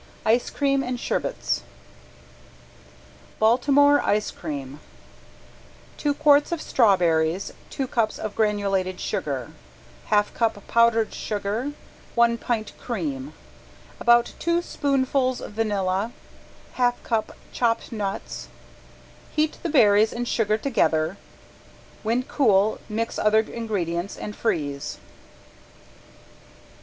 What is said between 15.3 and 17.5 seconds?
vanilla, half cup